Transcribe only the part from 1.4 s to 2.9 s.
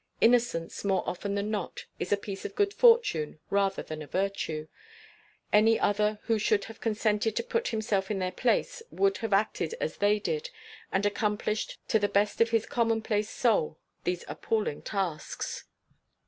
not is a piece of good